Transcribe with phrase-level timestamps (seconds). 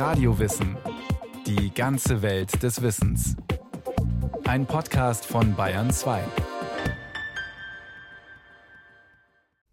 [0.00, 0.78] Radiowissen.
[1.46, 3.36] Die ganze Welt des Wissens.
[4.44, 6.24] Ein Podcast von Bayern 2.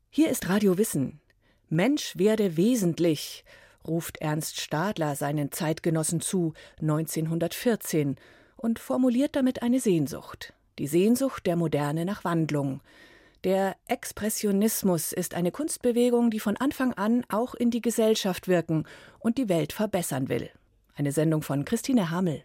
[0.09, 1.21] Hier ist Radio Wissen.
[1.69, 3.45] Mensch werde wesentlich,
[3.87, 8.17] ruft Ernst Stadler seinen Zeitgenossen zu, 1914,
[8.57, 10.53] und formuliert damit eine Sehnsucht.
[10.77, 12.81] Die Sehnsucht der Moderne nach Wandlung.
[13.47, 18.83] Der Expressionismus ist eine Kunstbewegung, die von Anfang an auch in die Gesellschaft wirken
[19.19, 20.49] und die Welt verbessern will.
[20.95, 22.43] Eine Sendung von Christine Hamel.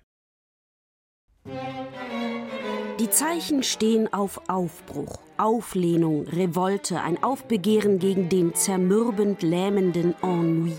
[3.00, 10.76] Die Zeichen stehen auf Aufbruch, Auflehnung, Revolte, ein Aufbegehren gegen den zermürbend lähmenden Ennui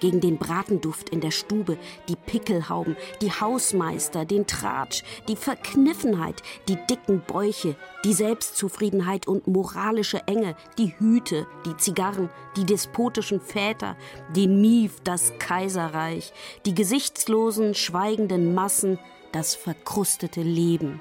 [0.00, 6.78] gegen den Bratenduft in der Stube, die Pickelhauben, die Hausmeister, den Tratsch, die Verkniffenheit, die
[6.88, 13.96] dicken Bäuche, die Selbstzufriedenheit und moralische Enge, die Hüte, die Zigarren, die despotischen Väter,
[14.34, 16.32] den Mief, das Kaiserreich,
[16.66, 18.98] die gesichtslosen, schweigenden Massen,
[19.32, 21.00] das verkrustete Leben.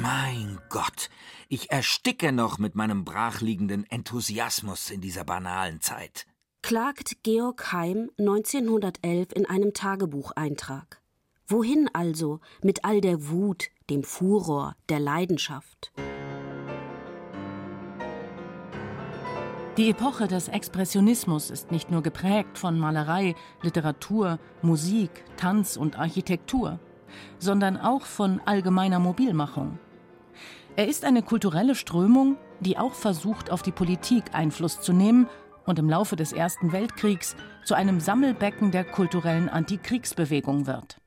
[0.00, 1.10] Mein Gott,
[1.52, 6.28] ich ersticke noch mit meinem brachliegenden Enthusiasmus in dieser banalen Zeit.
[6.62, 11.02] Klagt Georg Heim 1911 in einem Tagebucheintrag.
[11.48, 15.92] Wohin also mit all der Wut, dem Furor, der Leidenschaft?
[19.76, 26.78] Die Epoche des Expressionismus ist nicht nur geprägt von Malerei, Literatur, Musik, Tanz und Architektur,
[27.40, 29.80] sondern auch von allgemeiner Mobilmachung.
[30.76, 35.28] Er ist eine kulturelle Strömung, die auch versucht, auf die Politik Einfluss zu nehmen
[35.66, 41.00] und im Laufe des Ersten Weltkriegs zu einem Sammelbecken der kulturellen Antikriegsbewegung wird.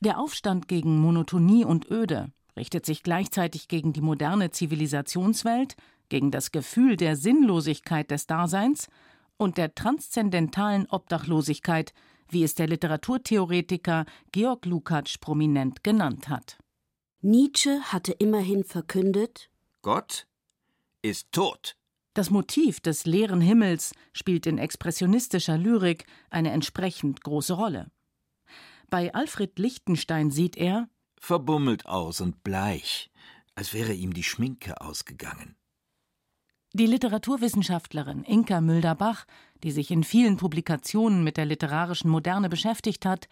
[0.00, 5.76] Der Aufstand gegen Monotonie und Öde richtet sich gleichzeitig gegen die moderne Zivilisationswelt,
[6.08, 8.88] gegen das Gefühl der Sinnlosigkeit des Daseins
[9.36, 11.92] und der transzendentalen Obdachlosigkeit,
[12.28, 16.58] wie es der Literaturtheoretiker Georg Lukács prominent genannt hat.
[17.24, 19.48] Nietzsche hatte immerhin verkündet
[19.80, 20.26] Gott
[21.02, 21.76] ist tot.
[22.14, 27.92] Das Motiv des leeren Himmels spielt in expressionistischer Lyrik eine entsprechend große Rolle.
[28.90, 33.08] Bei Alfred Lichtenstein sieht er verbummelt aus und bleich,
[33.54, 35.54] als wäre ihm die Schminke ausgegangen.
[36.72, 39.26] Die Literaturwissenschaftlerin Inka Mülder-Bach,
[39.62, 43.28] die sich in vielen Publikationen mit der literarischen Moderne beschäftigt hat,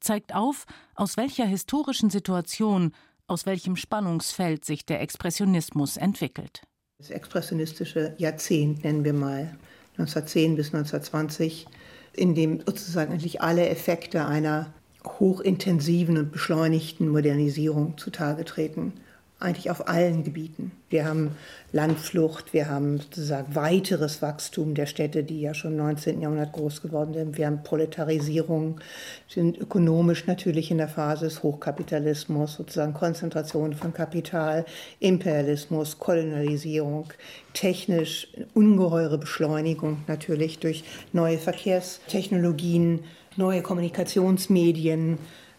[0.00, 2.92] zeigt auf, aus welcher historischen Situation
[3.28, 6.62] aus welchem Spannungsfeld sich der Expressionismus entwickelt.
[6.98, 9.56] Das expressionistische Jahrzehnt nennen wir mal
[9.98, 11.66] 1910 bis 1920,
[12.14, 14.72] in dem sozusagen eigentlich alle Effekte einer
[15.04, 18.94] hochintensiven und beschleunigten Modernisierung zutage treten
[19.40, 20.72] eigentlich auf allen Gebieten.
[20.90, 21.36] Wir haben
[21.70, 26.20] Landflucht, wir haben sozusagen weiteres Wachstum der Städte, die ja schon im 19.
[26.20, 27.38] Jahrhundert groß geworden sind.
[27.38, 28.80] Wir haben Proletarisierung,
[29.28, 34.64] sind ökonomisch natürlich in der Phase des Hochkapitalismus, sozusagen Konzentration von Kapital,
[34.98, 37.12] Imperialismus, Kolonialisierung,
[37.54, 40.82] technisch ungeheure Beschleunigung natürlich durch
[41.12, 43.04] neue Verkehrstechnologien,
[43.36, 45.18] neue Kommunikationsmedien,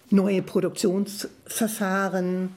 [0.10, 2.50] neue Produktionsverfahren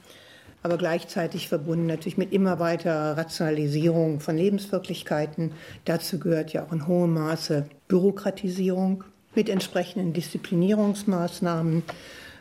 [0.63, 5.51] aber gleichzeitig verbunden natürlich mit immer weiter Rationalisierung von Lebenswirklichkeiten.
[5.85, 9.03] Dazu gehört ja auch in hohem Maße Bürokratisierung
[9.35, 11.83] mit entsprechenden Disziplinierungsmaßnahmen.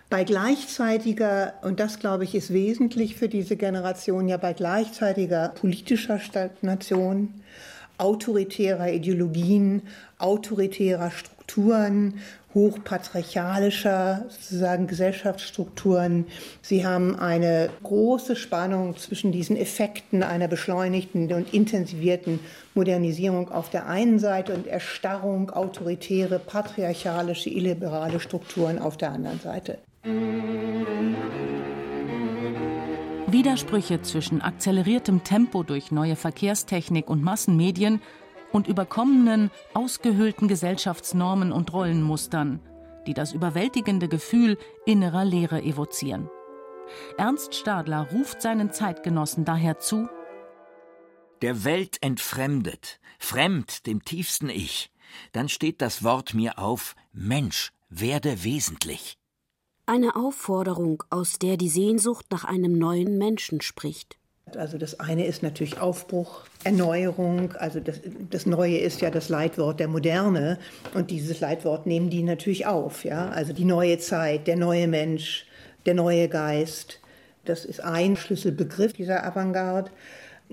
[0.08, 6.20] Bei gleichzeitiger, und das glaube ich ist wesentlich für diese Generation, ja bei gleichzeitiger politischer
[6.20, 7.30] Stagnation,
[8.02, 9.82] autoritärer Ideologien,
[10.18, 12.14] autoritärer Strukturen
[12.54, 16.26] hochpatriarchalischer sozusagen Gesellschaftsstrukturen.
[16.60, 22.40] Sie haben eine große Spannung zwischen diesen Effekten einer beschleunigten und intensivierten
[22.74, 29.78] Modernisierung auf der einen Seite und Erstarrung autoritäre, patriarchalische, illiberale Strukturen auf der anderen Seite.
[33.32, 38.02] Widersprüche zwischen akzeleriertem Tempo durch neue Verkehrstechnik und Massenmedien
[38.52, 42.60] und überkommenen, ausgehöhlten Gesellschaftsnormen und Rollenmustern,
[43.06, 46.28] die das überwältigende Gefühl innerer Leere evozieren.
[47.16, 50.10] Ernst Stadler ruft seinen Zeitgenossen daher zu
[51.40, 54.92] Der Welt entfremdet, fremd dem tiefsten Ich,
[55.32, 59.16] dann steht das Wort mir auf Mensch, werde wesentlich.
[59.92, 64.16] Eine Aufforderung, aus der die Sehnsucht nach einem neuen Menschen spricht.
[64.56, 67.52] Also das eine ist natürlich Aufbruch, Erneuerung.
[67.58, 68.00] Also das,
[68.30, 70.58] das, Neue ist ja das Leitwort der Moderne
[70.94, 73.04] und dieses Leitwort nehmen die natürlich auf.
[73.04, 73.28] Ja?
[73.28, 75.44] Also die neue Zeit, der neue Mensch,
[75.84, 76.98] der neue Geist.
[77.44, 79.90] Das ist ein Schlüsselbegriff dieser Avantgarde.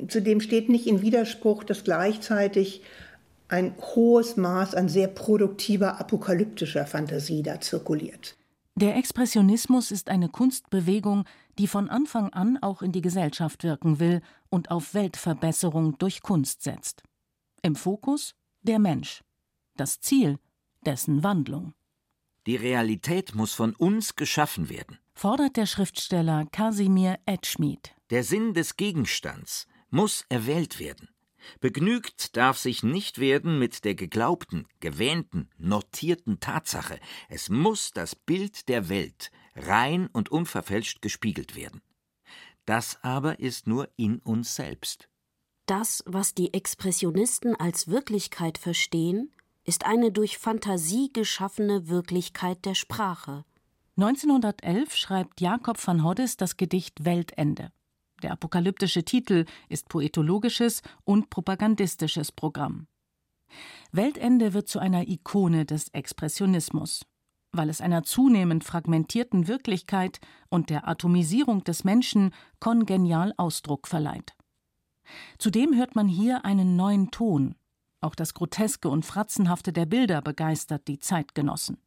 [0.09, 2.81] Zudem steht nicht in Widerspruch, dass gleichzeitig
[3.47, 8.35] ein hohes Maß an sehr produktiver, apokalyptischer Fantasie da zirkuliert.
[8.79, 11.25] Der Expressionismus ist eine Kunstbewegung,
[11.57, 16.63] die von Anfang an auch in die Gesellschaft wirken will und auf Weltverbesserung durch Kunst
[16.63, 17.03] setzt.
[17.61, 19.21] Im Fokus der Mensch,
[19.75, 20.39] das Ziel
[20.85, 21.73] dessen Wandlung.
[22.47, 27.93] Die Realität muss von uns geschaffen werden, fordert der Schriftsteller Kasimir Edschmied.
[28.11, 31.09] Der Sinn des Gegenstands muss erwählt werden.
[31.59, 36.99] Begnügt darf sich nicht werden mit der geglaubten, gewähnten, notierten Tatsache.
[37.27, 41.81] Es muss das Bild der Welt rein und unverfälscht gespiegelt werden.
[42.65, 45.09] Das aber ist nur in uns selbst.
[45.65, 49.31] Das, was die Expressionisten als Wirklichkeit verstehen,
[49.63, 53.45] ist eine durch Fantasie geschaffene Wirklichkeit der Sprache.
[53.97, 57.71] 1911 schreibt Jakob van Hoddes das Gedicht Weltende.
[58.21, 62.87] Der apokalyptische Titel ist poetologisches und propagandistisches Programm.
[63.91, 67.05] Weltende wird zu einer Ikone des Expressionismus,
[67.51, 70.19] weil es einer zunehmend fragmentierten Wirklichkeit
[70.49, 74.35] und der Atomisierung des Menschen kongenial Ausdruck verleiht.
[75.39, 77.55] Zudem hört man hier einen neuen Ton.
[78.01, 81.77] Auch das Groteske und Fratzenhafte der Bilder begeistert die Zeitgenossen.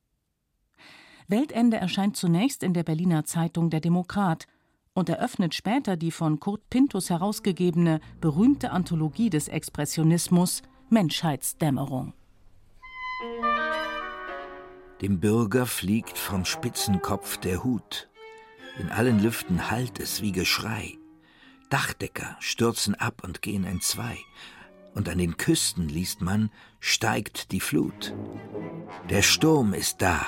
[1.28, 4.46] Weltende erscheint zunächst in der Berliner Zeitung Der Demokrat
[4.94, 12.12] und eröffnet später die von Kurt Pintus herausgegebene berühmte Anthologie des Expressionismus Menschheitsdämmerung.
[15.00, 18.08] Dem Bürger fliegt vom Spitzenkopf der Hut.
[18.78, 20.98] In allen Lüften hallt es wie Geschrei.
[21.70, 24.18] Dachdecker stürzen ab und gehen entzwei.
[24.94, 26.50] Und an den Küsten liest man,
[26.80, 28.14] steigt die Flut.
[29.08, 30.20] Der Sturm ist da,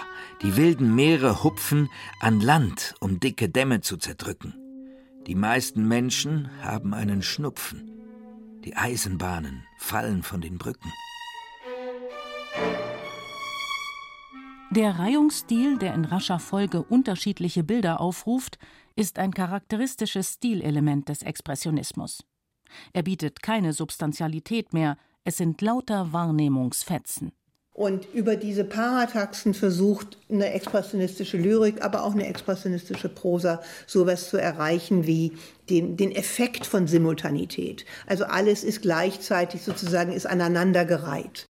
[0.42, 1.90] die wilden Meere hupfen
[2.20, 4.54] an Land, um dicke Dämme zu zerdrücken.
[5.26, 7.90] Die meisten Menschen haben einen Schnupfen.
[8.64, 10.90] Die Eisenbahnen fallen von den Brücken.
[14.70, 18.58] Der Reihungsstil, der in rascher Folge unterschiedliche Bilder aufruft,
[18.96, 22.24] ist ein charakteristisches Stilelement des Expressionismus.
[22.92, 27.32] Er bietet keine Substantialität mehr, es sind lauter Wahrnehmungsfetzen.
[27.74, 34.36] Und über diese Parataxen versucht eine expressionistische Lyrik, aber auch eine expressionistische Prosa sowas zu
[34.36, 35.32] erreichen wie
[35.68, 37.84] den, den Effekt von Simultanität.
[38.06, 41.46] Also alles ist gleichzeitig sozusagen, ist aneinandergereiht.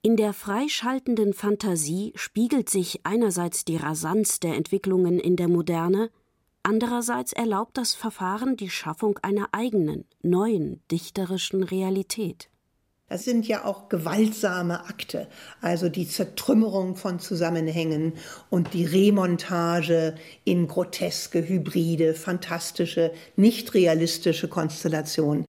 [0.00, 6.10] In der freischaltenden Fantasie spiegelt sich einerseits die Rasanz der Entwicklungen in der Moderne,
[6.68, 12.50] Andererseits erlaubt das Verfahren die Schaffung einer eigenen, neuen dichterischen Realität.
[13.08, 15.28] Das sind ja auch gewaltsame Akte,
[15.60, 18.14] also die Zertrümmerung von Zusammenhängen
[18.50, 25.44] und die Remontage in groteske, hybride, fantastische, nicht realistische Konstellationen.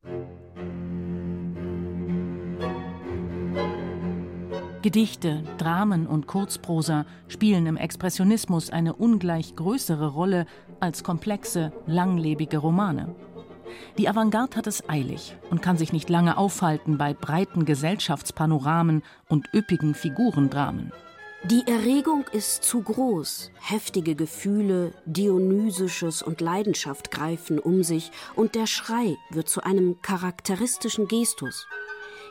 [4.88, 10.46] Gedichte, Dramen und Kurzprosa spielen im Expressionismus eine ungleich größere Rolle
[10.80, 13.14] als komplexe, langlebige Romane.
[13.98, 19.54] Die Avantgarde hat es eilig und kann sich nicht lange aufhalten bei breiten Gesellschaftspanoramen und
[19.54, 20.94] üppigen Figurendramen.
[21.44, 28.68] Die Erregung ist zu groß, heftige Gefühle, Dionysisches und Leidenschaft greifen um sich und der
[28.68, 31.68] Schrei wird zu einem charakteristischen Gestus.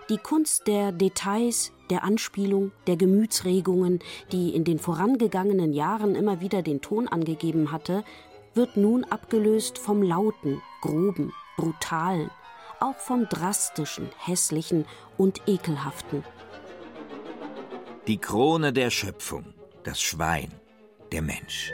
[0.08, 3.98] Die Kunst der Details, der Anspielung, der Gemütsregungen,
[4.30, 8.04] die in den vorangegangenen Jahren immer wieder den Ton angegeben hatte,
[8.54, 12.30] wird nun abgelöst vom Lauten, Groben, Brutalen,
[12.78, 14.84] auch vom Drastischen, Hässlichen
[15.18, 16.22] und Ekelhaften.
[18.06, 20.52] Die Krone der Schöpfung, das Schwein,
[21.10, 21.72] der Mensch.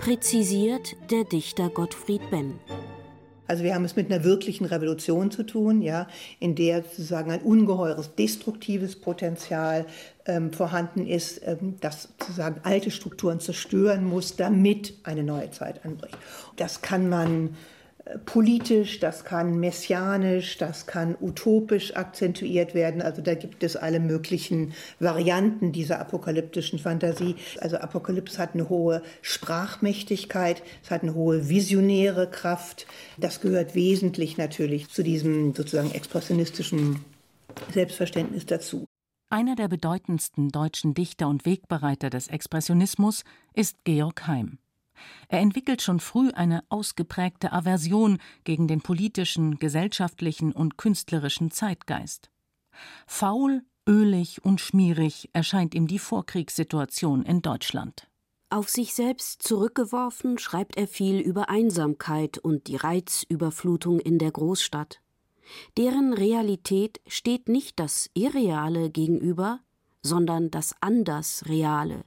[0.00, 2.58] Präzisiert der Dichter Gottfried Benn.
[3.48, 6.06] Also wir haben es mit einer wirklichen Revolution zu tun, ja,
[6.38, 9.86] in der sozusagen ein ungeheures destruktives Potenzial
[10.26, 16.16] ähm, vorhanden ist, ähm, das sozusagen alte Strukturen zerstören muss, damit eine neue Zeit anbricht.
[16.56, 17.56] Das kann man
[18.24, 23.02] politisch, das kann messianisch, das kann utopisch akzentuiert werden.
[23.02, 27.36] Also da gibt es alle möglichen Varianten dieser apokalyptischen Fantasie.
[27.60, 32.86] Also Apokalypse hat eine hohe Sprachmächtigkeit, es hat eine hohe visionäre Kraft.
[33.18, 37.04] Das gehört wesentlich natürlich zu diesem sozusagen expressionistischen
[37.72, 38.86] Selbstverständnis dazu.
[39.30, 44.58] Einer der bedeutendsten deutschen Dichter und Wegbereiter des Expressionismus ist Georg Heim.
[45.28, 52.30] Er entwickelt schon früh eine ausgeprägte Aversion gegen den politischen, gesellschaftlichen und künstlerischen Zeitgeist.
[53.06, 58.08] Faul, ölig und schmierig erscheint ihm die Vorkriegssituation in Deutschland.
[58.50, 65.00] Auf sich selbst zurückgeworfen schreibt er viel über Einsamkeit und die Reizüberflutung in der Großstadt.
[65.76, 69.60] Deren Realität steht nicht das Irreale gegenüber,
[70.02, 72.04] sondern das Andersreale,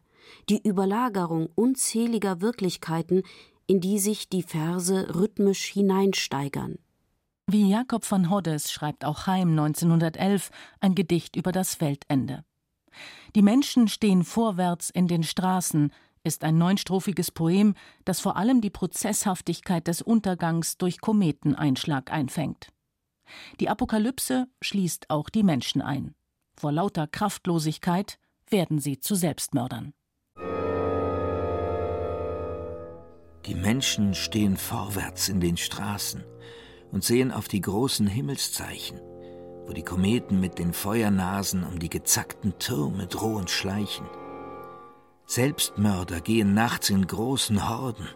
[0.50, 3.24] die Überlagerung unzähliger Wirklichkeiten,
[3.68, 6.78] in die sich die Verse rhythmisch hineinsteigern.
[7.48, 12.44] Wie Jakob von Hoddes schreibt auch Heim 1911 ein Gedicht über das Weltende.
[13.36, 15.92] Die Menschen stehen vorwärts in den Straßen
[16.24, 17.74] ist ein neunstrophiges Poem,
[18.06, 22.70] das vor allem die Prozesshaftigkeit des Untergangs durch Kometeneinschlag einfängt.
[23.60, 26.14] Die Apokalypse schließt auch die Menschen ein.
[26.56, 28.20] Vor lauter Kraftlosigkeit
[28.50, 29.94] werden sie zu Selbstmördern.
[33.46, 36.24] Die Menschen stehen vorwärts in den Straßen
[36.92, 39.00] und sehen auf die großen Himmelszeichen,
[39.66, 44.06] wo die Kometen mit den Feuernasen um die gezackten Türme drohend schleichen.
[45.26, 48.08] Selbstmörder gehen nachts in großen Horden.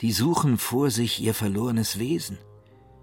[0.00, 2.38] Die suchen vor sich ihr verlorenes Wesen.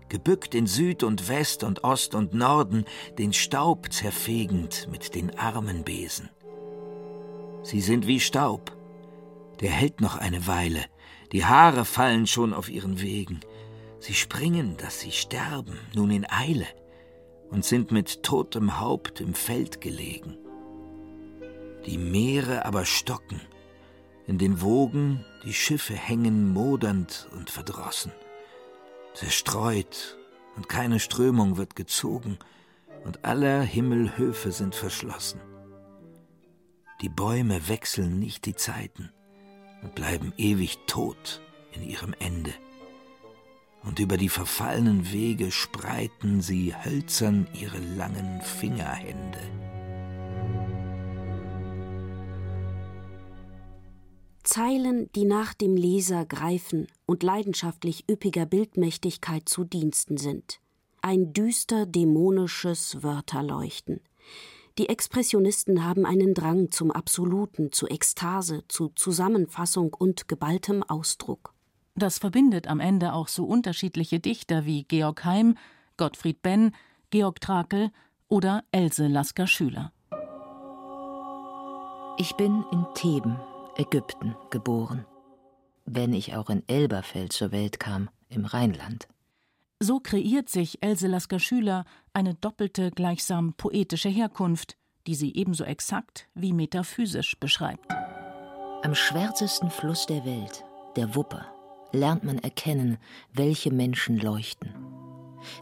[0.10, 2.86] Gebückt in Süd und West und Ost und Norden,
[3.18, 6.30] den Staub zerfegend mit den Armenbesen.
[7.64, 8.72] Sie sind wie Staub.
[9.60, 10.86] Der hält noch eine Weile.
[11.32, 13.42] Die Haare fallen schon auf ihren Wegen.
[14.00, 16.68] Sie springen, dass sie sterben, nun in Eile,
[17.50, 20.38] und sind mit totem Haupt im Feld gelegen.
[21.86, 23.42] Die Meere aber stocken,
[24.26, 28.12] in den Wogen die Schiffe hängen modernd und verdrossen,
[29.14, 30.18] zerstreut,
[30.56, 32.40] und keine Strömung wird gezogen,
[33.06, 35.40] und aller Himmelhöfe sind verschlossen.
[37.02, 39.12] Die Bäume wechseln nicht die Zeiten
[39.82, 41.42] und bleiben ewig tot
[41.74, 42.54] in ihrem Ende
[43.88, 49.40] und über die verfallenen Wege spreiten sie hölzern ihre langen Fingerhände.
[54.44, 60.60] Zeilen, die nach dem Leser greifen und leidenschaftlich üppiger Bildmächtigkeit zu Diensten sind.
[61.02, 64.02] Ein düster dämonisches Wörterleuchten.
[64.78, 71.56] Die Expressionisten haben einen Drang zum Absoluten, zu Ekstase, zu Zusammenfassung und geballtem Ausdruck.
[71.96, 75.56] Das verbindet am Ende auch so unterschiedliche Dichter wie Georg Heim,
[75.98, 76.76] Gottfried Benn,
[77.10, 77.90] Georg Trakel
[78.28, 79.92] oder Else Lasker Schüler.
[82.20, 83.40] Ich bin in Theben,
[83.78, 85.06] Ägypten, geboren,
[85.86, 89.08] wenn ich auch in Elberfeld zur Welt kam, im Rheinland.
[89.80, 96.28] So kreiert sich Else Lasker Schüler eine doppelte, gleichsam poetische Herkunft, die sie ebenso exakt
[96.34, 97.86] wie metaphysisch beschreibt.
[98.84, 100.64] Am schwärzesten Fluss der Welt,
[100.96, 101.54] der Wupper,
[101.92, 102.98] lernt man erkennen,
[103.34, 104.74] welche Menschen leuchten.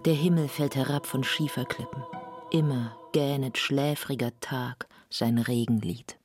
[0.05, 2.03] Der Himmel fällt herab von Schieferklippen.
[2.51, 6.17] Immer gähnet schläfriger Tag sein Regenlied.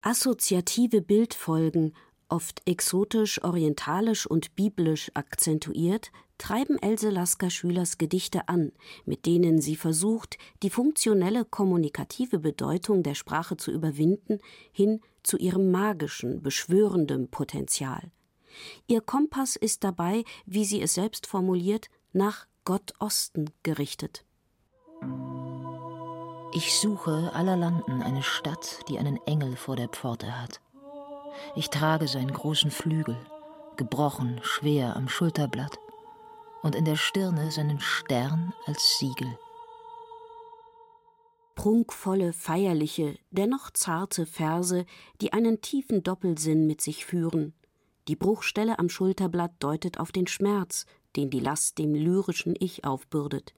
[0.00, 1.92] Assoziative Bildfolgen,
[2.28, 8.72] oft exotisch, orientalisch und biblisch akzentuiert, treiben Else Lasker Schülers Gedichte an,
[9.04, 14.38] mit denen sie versucht, die funktionelle kommunikative Bedeutung der Sprache zu überwinden,
[14.72, 18.10] hin zu ihrem magischen, beschwörenden Potenzial.
[18.86, 24.24] Ihr Kompass ist dabei, wie sie es selbst formuliert, nach Gott Osten gerichtet.
[26.54, 30.60] Ich suche aller Landen eine Stadt, die einen Engel vor der Pforte hat.
[31.54, 33.16] Ich trage seinen großen Flügel,
[33.76, 35.78] gebrochen, schwer am Schulterblatt,
[36.62, 39.38] und in der Stirne seinen Stern als Siegel.
[41.54, 44.86] Prunkvolle, feierliche, dennoch zarte Verse,
[45.20, 47.52] die einen tiefen Doppelsinn mit sich führen,
[48.08, 53.54] die Bruchstelle am Schulterblatt deutet auf den Schmerz, den die Last dem lyrischen Ich aufbürdet.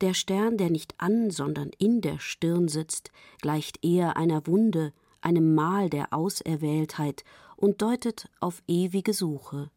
[0.00, 4.92] Der Stern, der nicht an, sondern in der Stirn sitzt, gleicht eher einer Wunde,
[5.24, 7.24] einem Mal der Auserwähltheit
[7.56, 9.70] und deutet auf ewige Suche.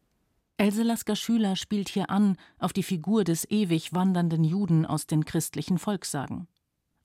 [0.56, 5.24] Else Lasker Schüler spielt hier an auf die Figur des ewig wandernden Juden aus den
[5.24, 6.48] christlichen Volkssagen.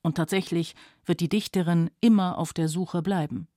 [0.01, 3.47] Und tatsächlich wird die Dichterin immer auf der Suche bleiben.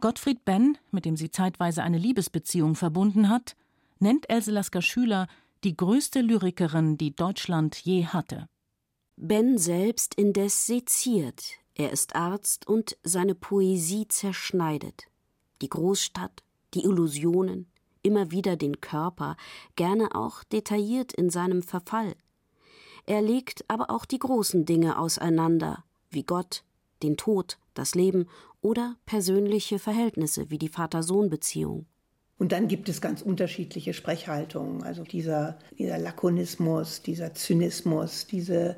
[0.00, 3.54] Gottfried Benn, mit dem sie zeitweise eine Liebesbeziehung verbunden hat,
[4.00, 5.28] nennt Else Lasker Schüler
[5.62, 8.48] die größte Lyrikerin, die Deutschland je hatte.
[9.16, 15.04] Ben selbst indes seziert, er ist Arzt und seine Poesie zerschneidet.
[15.62, 16.42] Die Großstadt,
[16.74, 17.70] die Illusionen,
[18.02, 19.36] immer wieder den Körper,
[19.76, 22.14] gerne auch detailliert in seinem Verfall.
[23.06, 26.64] Er legt aber auch die großen Dinge auseinander, wie Gott,
[27.02, 28.26] den Tod, das Leben
[28.60, 31.86] oder persönliche Verhältnisse wie die Vater-Sohn-Beziehung.
[32.38, 34.82] Und dann gibt es ganz unterschiedliche Sprechhaltungen.
[34.82, 38.76] Also dieser, dieser Lakonismus, dieser Zynismus, diese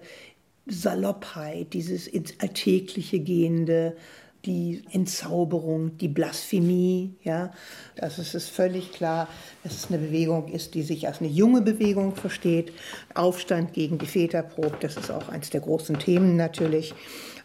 [0.66, 3.97] Saloppheit, dieses ins Alltägliche gehende,
[4.45, 7.14] die Entzauberung, die Blasphemie.
[7.23, 7.52] Ja,
[7.97, 9.28] das ist, ist völlig klar,
[9.62, 12.73] dass es eine Bewegung ist, die sich als eine junge Bewegung versteht.
[13.14, 16.95] Aufstand gegen die Väterprobe, das ist auch eines der großen Themen natürlich.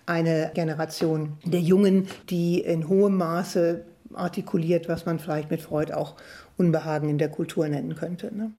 [0.06, 3.84] Eine Generation der Jungen, die in hohem Maße
[4.14, 6.16] artikuliert, was man vielleicht mit Freud auch
[6.56, 8.34] Unbehagen in der Kultur nennen könnte.
[8.34, 8.54] Ne?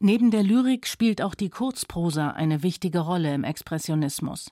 [0.00, 4.50] Neben der Lyrik spielt auch die Kurzprosa eine wichtige Rolle im Expressionismus.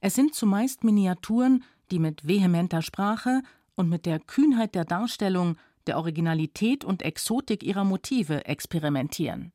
[0.00, 3.42] Es sind zumeist Miniaturen, die mit vehementer Sprache
[3.74, 9.52] und mit der Kühnheit der Darstellung, der Originalität und Exotik ihrer Motive experimentieren.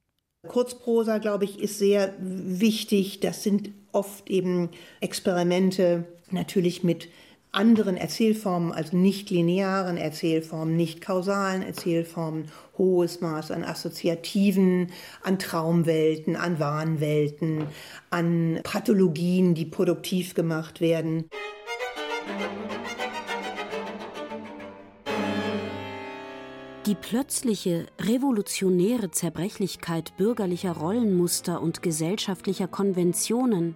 [0.47, 3.19] Kurzprosa, glaube ich, ist sehr wichtig.
[3.19, 4.69] Das sind oft eben
[4.99, 7.07] Experimente, natürlich mit
[7.55, 14.91] anderen Erzählformen, also nicht linearen Erzählformen, nicht kausalen Erzählformen, hohes Maß an Assoziativen,
[15.23, 17.67] an Traumwelten, an Wahnwelten,
[18.09, 21.29] an Pathologien, die produktiv gemacht werden.
[26.85, 33.75] Die plötzliche, revolutionäre Zerbrechlichkeit bürgerlicher Rollenmuster und gesellschaftlicher Konventionen,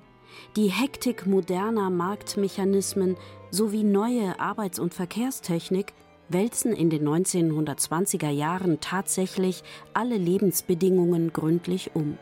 [0.56, 3.18] die Hektik moderner Marktmechanismen
[3.52, 5.94] sowie neue Arbeits- und Verkehrstechnik
[6.30, 9.64] wälzen in den 1920er Jahren tatsächlich
[9.94, 12.18] alle Lebensbedingungen gründlich um.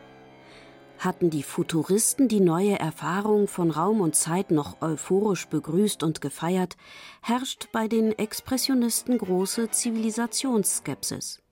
[0.99, 6.75] Hatten die Futuristen die neue Erfahrung von Raum und Zeit noch euphorisch begrüßt und gefeiert,
[7.21, 11.43] herrscht bei den Expressionisten große Zivilisationsskepsis.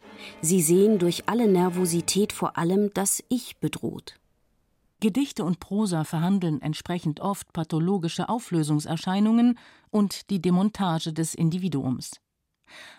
[0.42, 4.16] Sie sehen durch alle Nervosität vor allem das Ich bedroht.
[5.00, 9.58] Gedichte und Prosa verhandeln entsprechend oft pathologische Auflösungserscheinungen
[9.92, 12.20] und die Demontage des Individuums.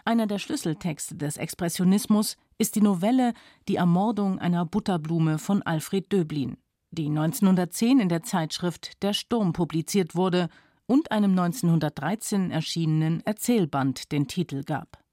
[0.04, 3.32] Einer der Schlüsseltexte des Expressionismus ist die Novelle
[3.68, 6.56] Die Ermordung einer Butterblume von Alfred Döblin,
[6.90, 10.48] die 1910 in der Zeitschrift Der Sturm publiziert wurde
[10.86, 15.05] und einem 1913 erschienenen Erzählband den Titel gab.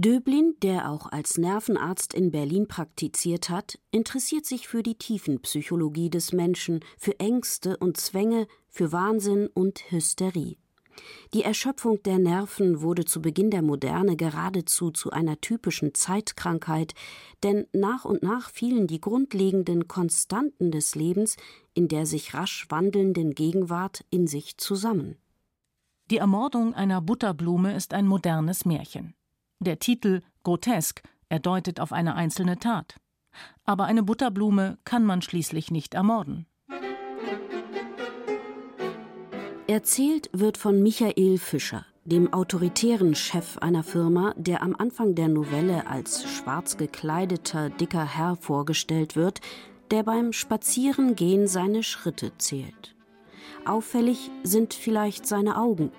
[0.00, 6.32] Döblin, der auch als Nervenarzt in Berlin praktiziert hat, interessiert sich für die Tiefenpsychologie des
[6.32, 10.56] Menschen, für Ängste und Zwänge, für Wahnsinn und Hysterie.
[11.34, 16.94] Die Erschöpfung der Nerven wurde zu Beginn der Moderne geradezu zu einer typischen Zeitkrankheit,
[17.42, 21.36] denn nach und nach fielen die grundlegenden Konstanten des Lebens
[21.74, 25.18] in der sich rasch wandelnden Gegenwart in sich zusammen.
[26.10, 29.14] Die Ermordung einer Butterblume ist ein modernes Märchen.
[29.60, 32.96] Der Titel Grotesk er deutet auf eine einzelne Tat.
[33.64, 36.46] Aber eine Butterblume kann man schließlich nicht ermorden.
[39.68, 45.86] Erzählt wird von Michael Fischer, dem autoritären Chef einer Firma, der am Anfang der Novelle
[45.86, 49.40] als schwarz gekleideter, dicker Herr vorgestellt wird,
[49.92, 52.96] der beim Spazierengehen seine Schritte zählt.
[53.64, 55.92] Auffällig sind vielleicht seine Augen.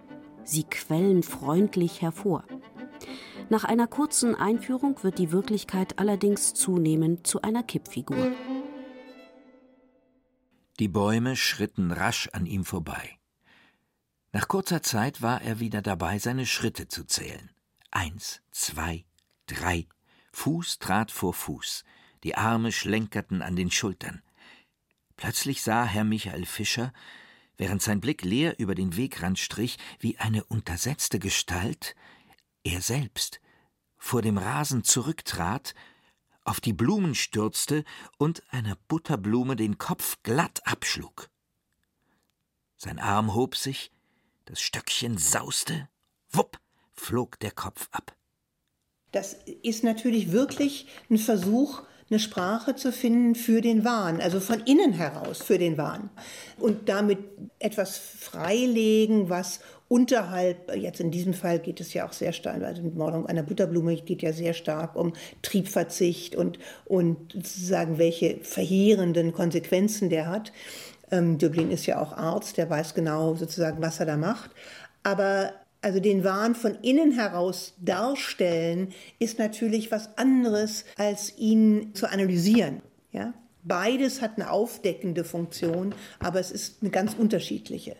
[0.44, 2.44] Sie quellen freundlich hervor.
[3.52, 8.32] Nach einer kurzen Einführung wird die Wirklichkeit allerdings zunehmend zu einer Kippfigur.
[10.80, 13.20] Die Bäume schritten rasch an ihm vorbei.
[14.32, 17.52] Nach kurzer Zeit war er wieder dabei, seine Schritte zu zählen.
[17.92, 19.04] Eins, zwei,
[19.48, 19.86] drei.
[20.32, 21.84] Fuß trat vor Fuß.
[22.24, 24.22] Die Arme schlenkerten an den Schultern.
[25.18, 26.94] Plötzlich sah Herr Michael Fischer,
[27.58, 31.98] während sein Blick leer über den Wegrand strich, wie eine untersetzte Gestalt
[32.64, 33.42] er selbst
[33.98, 35.76] vor dem Rasen zurücktrat,
[36.44, 37.84] auf die Blumen stürzte
[38.18, 41.30] und einer Butterblume den Kopf glatt abschlug.
[42.78, 43.92] Sein Arm hob sich,
[44.46, 45.88] das Stöckchen sauste,
[46.32, 46.60] wupp,
[46.94, 48.16] flog der Kopf ab.
[49.12, 54.60] Das ist natürlich wirklich ein Versuch, eine Sprache zu finden für den Wahn, also von
[54.66, 56.10] innen heraus für den Wahn.
[56.60, 57.20] Und damit
[57.60, 62.82] etwas freilegen, was unterhalb, jetzt in diesem Fall geht es ja auch sehr stark, also
[62.82, 69.34] die Mordung einer Butterblume geht ja sehr stark um Triebverzicht und, und sozusagen welche verheerenden
[69.34, 70.52] Konsequenzen der hat.
[71.12, 74.52] Ähm, Döblin ist ja auch Arzt, der weiß genau sozusagen, was er da macht.
[75.04, 82.10] Aber also den Wahn von innen heraus darstellen, ist natürlich was anderes, als ihn zu
[82.10, 82.82] analysieren.
[83.12, 83.34] Ja?
[83.64, 87.96] Beides hat eine aufdeckende Funktion, aber es ist eine ganz unterschiedliche.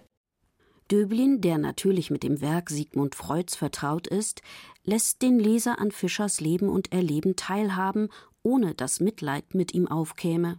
[0.92, 4.42] Döblin, der natürlich mit dem Werk Sigmund Freuds vertraut ist,
[4.84, 8.10] lässt den Leser an Fischers Leben und Erleben teilhaben,
[8.44, 10.58] ohne dass Mitleid mit ihm aufkäme.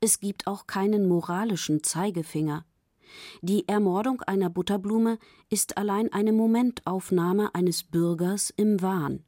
[0.00, 2.64] Es gibt auch keinen moralischen Zeigefinger.
[3.42, 5.18] Die Ermordung einer Butterblume
[5.48, 9.24] ist allein eine Momentaufnahme eines Bürgers im Wahn.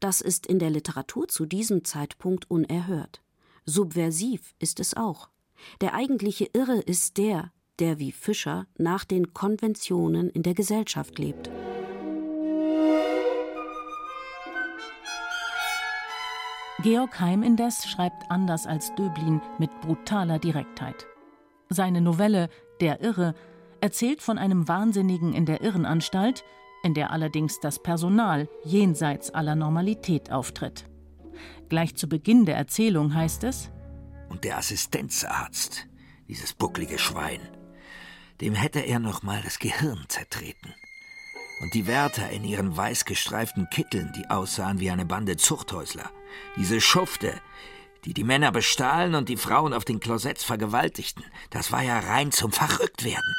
[0.00, 3.22] Das ist in der Literatur zu diesem Zeitpunkt unerhört.
[3.64, 5.28] Subversiv ist es auch.
[5.80, 11.50] Der eigentliche Irre ist der, der wie Fischer nach den Konventionen in der Gesellschaft lebt.
[16.82, 21.06] Georg Heim indes schreibt anders als Döblin mit brutaler Direktheit.
[21.68, 22.48] Seine Novelle
[22.80, 23.34] Der Irre
[23.80, 26.44] erzählt von einem Wahnsinnigen in der Irrenanstalt,
[26.82, 30.84] in der allerdings das Personal jenseits aller Normalität auftritt.
[31.68, 33.70] Gleich zu Beginn der Erzählung heißt es:
[34.28, 35.86] Und der Assistenzarzt,
[36.28, 37.40] dieses bucklige Schwein,
[38.40, 40.74] dem hätte er noch mal das Gehirn zertreten.
[41.62, 46.10] Und die Wärter in ihren weiß gestreiften Kitteln, die aussahen wie eine Bande Zuchthäusler.
[46.56, 47.32] Diese Schufte,
[48.06, 51.24] die die Männer bestahlen und die Frauen auf den Klosetts vergewaltigten.
[51.50, 53.34] Das war ja rein zum Verrücktwerden.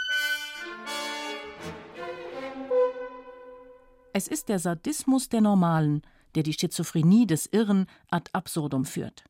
[4.12, 6.02] Es ist der Sadismus der Normalen,
[6.36, 9.24] der die Schizophrenie des Irren ad absurdum führt.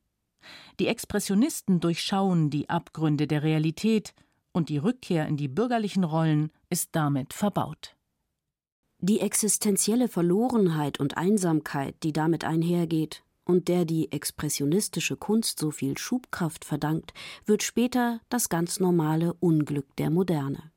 [0.80, 4.14] Die Expressionisten durchschauen die Abgründe der Realität
[4.52, 7.94] und die Rückkehr in die bürgerlichen Rollen ist damit verbaut.
[9.00, 15.98] Die existenzielle Verlorenheit und Einsamkeit, die damit einhergeht und der die expressionistische Kunst so viel
[15.98, 17.14] Schubkraft verdankt,
[17.46, 20.70] wird später das ganz normale Unglück der Moderne.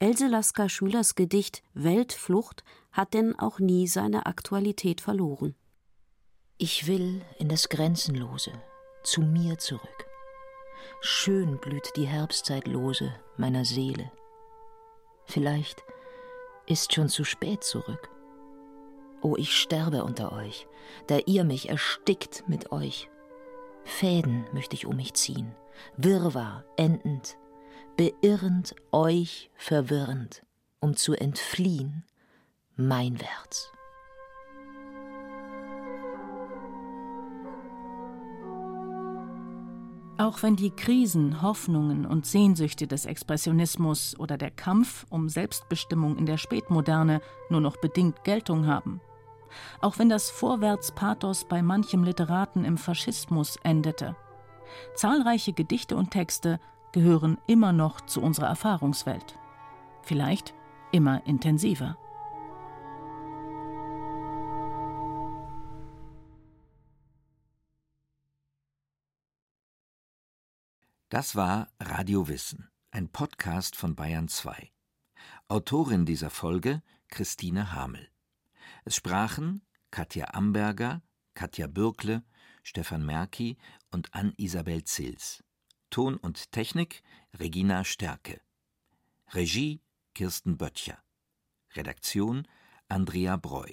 [0.00, 5.54] Else Lasker Schülers Gedicht Weltflucht hat denn auch nie seine Aktualität verloren.
[6.58, 8.52] Ich will in das Grenzenlose,
[9.04, 10.06] zu mir zurück.
[11.00, 14.10] Schön blüht die Herbstzeitlose meiner Seele.
[15.26, 15.82] Vielleicht
[16.66, 18.13] ist schon zu spät zurück.
[19.24, 20.66] Oh, ich sterbe unter euch,
[21.06, 23.08] da ihr mich erstickt mit euch.
[23.86, 25.54] Fäden möchte ich um mich ziehen,
[25.96, 27.38] Wirrwarr endend,
[27.96, 30.42] beirrend euch verwirrend,
[30.80, 32.04] um zu entfliehen
[32.76, 33.72] meinwärts.
[40.18, 46.26] Auch wenn die Krisen, Hoffnungen und Sehnsüchte des Expressionismus oder der Kampf um Selbstbestimmung in
[46.26, 49.00] der Spätmoderne nur noch bedingt Geltung haben.
[49.80, 54.16] Auch wenn das Vorwärtspathos bei manchem Literaten im Faschismus endete.
[54.94, 56.60] Zahlreiche Gedichte und Texte
[56.92, 59.38] gehören immer noch zu unserer Erfahrungswelt.
[60.02, 60.54] Vielleicht
[60.92, 61.96] immer intensiver.
[71.08, 74.72] Das war Radio Wissen, ein Podcast von Bayern 2.
[75.46, 78.13] Autorin dieser Folge Christine Hamel.
[78.84, 81.02] Es sprachen Katja Amberger,
[81.34, 82.22] Katja Bürkle,
[82.62, 83.56] Stefan Merki
[83.90, 85.42] und Ann-Isabel Zils.
[85.88, 87.02] Ton und Technik
[87.38, 88.40] Regina Stärke.
[89.32, 89.80] Regie
[90.14, 90.98] Kirsten Böttcher.
[91.74, 92.46] Redaktion
[92.88, 93.70] Andrea Breu.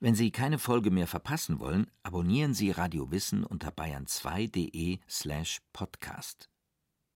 [0.00, 6.48] Wenn Sie keine Folge mehr verpassen wollen, abonnieren Sie Radio Wissen unter bayern2.de slash podcast.